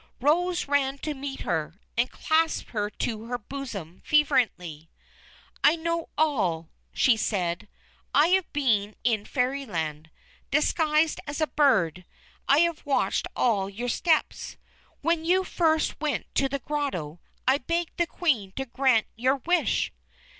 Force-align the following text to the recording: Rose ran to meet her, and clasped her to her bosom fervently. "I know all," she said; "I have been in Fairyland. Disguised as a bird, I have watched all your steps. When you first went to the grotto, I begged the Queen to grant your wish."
Rose 0.19 0.67
ran 0.67 0.97
to 0.97 1.13
meet 1.13 1.41
her, 1.41 1.79
and 1.95 2.09
clasped 2.09 2.71
her 2.71 2.89
to 2.89 3.25
her 3.25 3.37
bosom 3.37 4.01
fervently. 4.03 4.89
"I 5.63 5.75
know 5.75 6.09
all," 6.17 6.71
she 6.91 7.15
said; 7.15 7.67
"I 8.11 8.29
have 8.29 8.51
been 8.51 8.95
in 9.03 9.25
Fairyland. 9.25 10.09
Disguised 10.49 11.19
as 11.27 11.39
a 11.39 11.45
bird, 11.45 12.03
I 12.47 12.61
have 12.61 12.83
watched 12.83 13.27
all 13.35 13.69
your 13.69 13.89
steps. 13.89 14.57
When 15.01 15.23
you 15.23 15.43
first 15.43 15.99
went 16.01 16.25
to 16.33 16.49
the 16.49 16.57
grotto, 16.57 17.21
I 17.47 17.59
begged 17.59 17.97
the 17.97 18.07
Queen 18.07 18.53
to 18.55 18.65
grant 18.65 19.05
your 19.15 19.35
wish." 19.35 19.91